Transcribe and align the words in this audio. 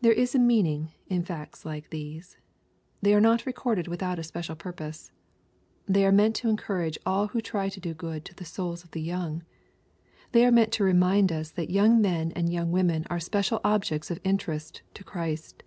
There 0.00 0.14
is 0.14 0.34
a 0.34 0.38
meaning 0.38 0.92
in 1.08 1.22
fact^ 1.22 1.66
like 1.66 1.90
these. 1.90 2.38
They 3.02 3.12
are 3.14 3.20
not 3.20 3.44
recorded 3.44 3.86
without 3.86 4.18
a 4.18 4.22
special 4.22 4.56
purpose. 4.56 5.12
They 5.84 6.06
are 6.06 6.10
meant 6.10 6.34
to 6.36 6.48
encourage 6.48 6.96
all 7.04 7.26
who 7.26 7.42
try 7.42 7.68
to 7.68 7.80
do 7.80 7.92
good 7.92 8.24
to 8.24 8.34
the 8.34 8.46
souls 8.46 8.82
of 8.82 8.92
the 8.92 9.02
young. 9.02 9.42
They 10.32 10.46
are 10.46 10.50
meant 10.50 10.72
to 10.72 10.84
remind 10.84 11.32
us 11.32 11.50
that 11.50 11.68
young 11.68 12.00
men 12.00 12.32
and 12.32 12.50
young 12.50 12.72
women 12.72 13.04
are 13.10 13.20
special 13.20 13.60
objects 13.62 14.10
of 14.10 14.20
interest 14.24 14.80
to 14.94 15.04
Christ. 15.04 15.64